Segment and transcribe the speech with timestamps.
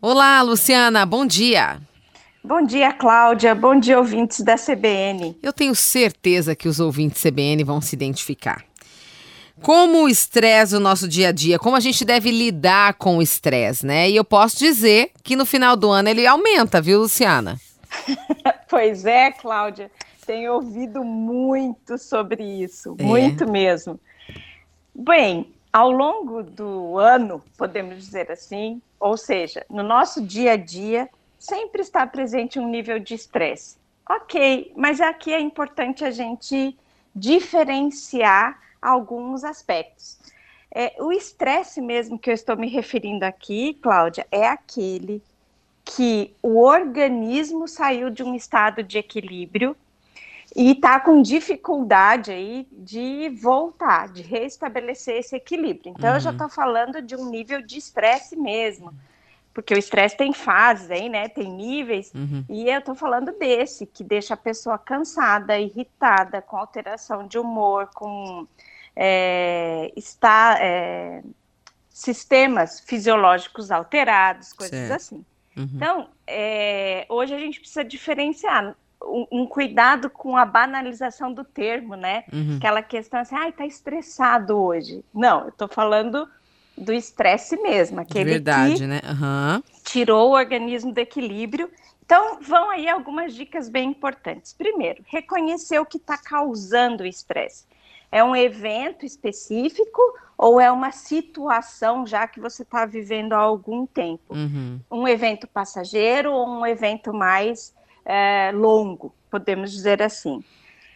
[0.00, 1.80] Olá, Luciana, bom dia.
[2.44, 3.52] Bom dia, Cláudia.
[3.52, 5.36] Bom dia, ouvintes da CBN.
[5.42, 8.64] Eu tenho certeza que os ouvintes CBN vão se identificar.
[9.60, 13.22] Como o estresse o nosso dia a dia, como a gente deve lidar com o
[13.22, 14.08] estresse, né?
[14.08, 17.58] E eu posso dizer que no final do ano ele aumenta, viu, Luciana?
[18.70, 19.90] pois é, Cláudia.
[20.24, 23.02] Tenho ouvido muito sobre isso, é.
[23.02, 23.98] muito mesmo.
[24.94, 31.08] Bem, ao longo do ano, podemos dizer assim, ou seja, no nosso dia a dia,
[31.38, 33.76] sempre está presente um nível de estresse.
[34.08, 36.76] Ok, mas aqui é importante a gente
[37.14, 40.18] diferenciar alguns aspectos.
[40.74, 45.22] É, o estresse mesmo que eu estou me referindo aqui, Cláudia, é aquele
[45.84, 49.76] que o organismo saiu de um estado de equilíbrio
[50.56, 55.92] e está com dificuldade aí de voltar, de restabelecer esse equilíbrio.
[55.96, 56.16] Então, uhum.
[56.16, 56.52] eu já estou uhum.
[56.52, 58.92] falando de um nível de estresse mesmo,
[59.52, 61.28] porque o estresse tem fases aí, né?
[61.28, 62.44] Tem níveis, uhum.
[62.48, 67.90] e eu estou falando desse, que deixa a pessoa cansada, irritada, com alteração de humor,
[67.94, 68.46] com
[68.96, 71.22] é, está, é,
[71.90, 74.92] sistemas fisiológicos alterados, coisas certo.
[74.92, 75.24] assim.
[75.56, 75.68] Uhum.
[75.74, 81.94] Então, é, hoje a gente precisa diferenciar um, um, cuidado com a banalização do termo,
[81.94, 82.24] né?
[82.32, 82.56] Uhum.
[82.56, 85.04] Aquela questão assim, ai, tá estressado hoje.
[85.14, 86.28] Não, eu tô falando
[86.76, 89.00] do estresse mesmo, aquele Verdade, que né?
[89.04, 89.62] Uhum.
[89.84, 91.70] tirou o organismo do equilíbrio.
[92.04, 94.52] Então, vão aí algumas dicas bem importantes.
[94.52, 97.66] Primeiro, reconhecer o que está causando o estresse.
[98.10, 100.00] É um evento específico
[100.38, 104.34] ou é uma situação já que você está vivendo há algum tempo?
[104.34, 104.80] Uhum.
[104.90, 107.74] Um evento passageiro ou um evento mais
[108.08, 110.42] é, longo, podemos dizer assim.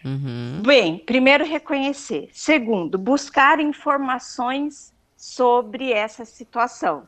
[0.05, 0.63] Uhum.
[0.65, 2.31] Bem, primeiro reconhecer.
[2.33, 7.07] Segundo, buscar informações sobre essa situação.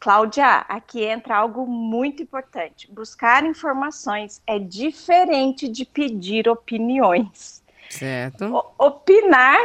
[0.00, 2.90] Cláudia, aqui entra algo muito importante.
[2.90, 7.62] Buscar informações é diferente de pedir opiniões.
[7.88, 8.46] Certo.
[8.46, 9.60] O, opinar,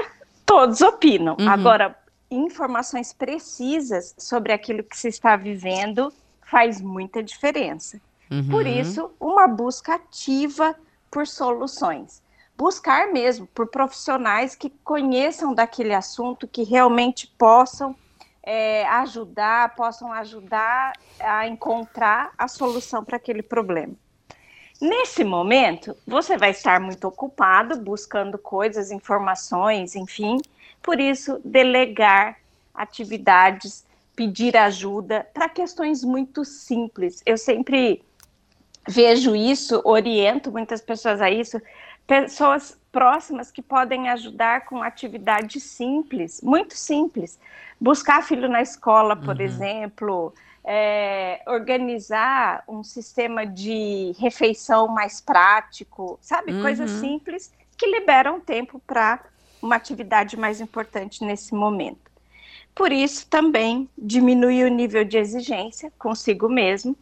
[0.45, 1.35] todos opinam.
[1.39, 1.49] Uhum.
[1.49, 1.97] Agora,
[2.29, 7.99] informações precisas sobre aquilo que se está vivendo faz muita diferença.
[8.29, 8.49] Uhum.
[8.49, 10.75] Por isso, uma busca ativa
[11.09, 12.21] por soluções.
[12.57, 17.95] Buscar mesmo por profissionais que conheçam daquele assunto, que realmente possam
[18.43, 23.93] é, ajudar, possam ajudar a encontrar a solução para aquele problema.
[24.79, 30.37] Nesse momento, você vai estar muito ocupado buscando coisas, informações, enfim.
[30.83, 32.37] Por isso, delegar
[32.73, 37.21] atividades, pedir ajuda para questões muito simples.
[37.25, 38.03] Eu sempre
[38.87, 41.61] vejo isso, oriento muitas pessoas a isso,
[42.05, 47.39] pessoas próximas que podem ajudar com atividades simples, muito simples.
[47.79, 49.41] Buscar filho na escola, por uhum.
[49.41, 50.33] exemplo,
[50.63, 56.53] é, organizar um sistema de refeição mais prático, sabe?
[56.53, 56.61] Uhum.
[56.61, 59.23] Coisas simples que liberam tempo para
[59.61, 62.07] uma atividade mais importante nesse momento.
[62.73, 66.95] Por isso, também diminui o nível de exigência consigo mesmo,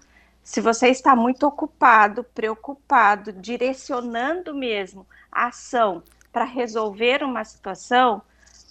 [0.45, 8.22] se você está muito ocupado, preocupado, direcionando mesmo a ação para resolver uma situação,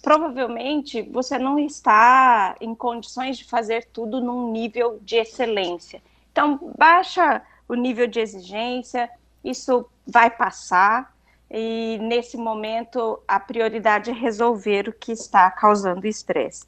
[0.01, 6.01] provavelmente você não está em condições de fazer tudo num nível de excelência.
[6.31, 9.09] Então, baixa o nível de exigência,
[9.43, 11.13] isso vai passar,
[11.51, 16.65] e nesse momento a prioridade é resolver o que está causando estresse.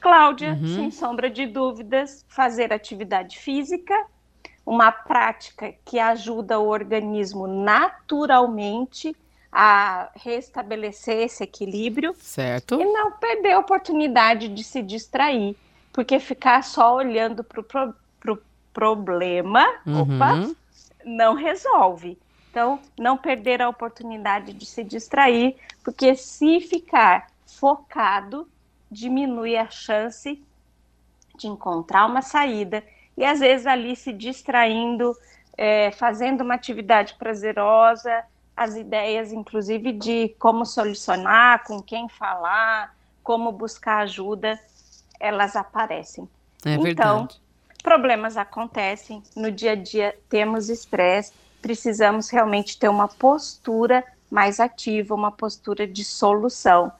[0.00, 0.74] Cláudia, uhum.
[0.74, 3.94] sem sombra de dúvidas, fazer atividade física,
[4.64, 9.14] uma prática que ajuda o organismo naturalmente
[9.52, 12.14] a restabelecer esse equilíbrio.
[12.18, 12.80] Certo.
[12.80, 15.56] E não perder a oportunidade de se distrair,
[15.92, 20.02] porque ficar só olhando para o pro, pro problema, uhum.
[20.02, 20.54] opa,
[21.04, 22.18] não resolve.
[22.50, 28.48] Então, não perder a oportunidade de se distrair, porque se ficar focado,
[28.90, 30.42] diminui a chance
[31.36, 32.82] de encontrar uma saída
[33.16, 35.16] e às vezes ali se distraindo,
[35.56, 38.24] é, fazendo uma atividade prazerosa,
[38.56, 44.58] as ideias, inclusive, de como solucionar, com quem falar, como buscar ajuda,
[45.18, 46.28] elas aparecem.
[46.64, 46.82] É então,
[47.20, 47.40] verdade.
[47.82, 51.32] problemas acontecem, no dia a dia temos estresse,
[51.62, 56.92] precisamos realmente ter uma postura mais ativa, uma postura de solução.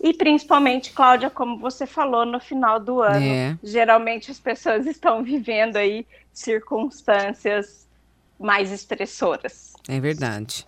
[0.00, 3.58] E principalmente, Cláudia, como você falou, no final do ano, é.
[3.62, 7.86] geralmente as pessoas estão vivendo aí circunstâncias
[8.38, 9.72] mais estressoras.
[9.88, 10.66] É verdade.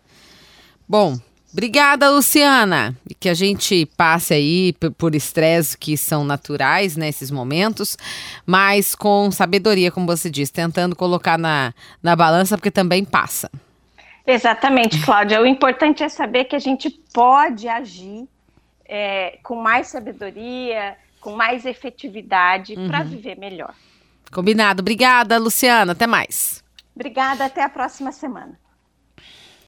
[0.88, 1.19] Bom,
[1.50, 2.94] Obrigada, Luciana.
[3.08, 7.96] E que a gente passe aí por estresse que são naturais nesses momentos,
[8.44, 11.72] mas com sabedoria, como você disse, tentando colocar na,
[12.02, 13.50] na balança, porque também passa.
[14.26, 15.40] Exatamente, Cláudia.
[15.40, 18.28] O importante é saber que a gente pode agir
[18.88, 22.88] é, com mais sabedoria, com mais efetividade uhum.
[22.88, 23.75] para viver melhor.
[24.32, 24.81] Combinado.
[24.81, 25.93] Obrigada, Luciana.
[25.93, 26.64] Até mais.
[26.94, 27.44] Obrigada.
[27.44, 28.58] Até a próxima semana.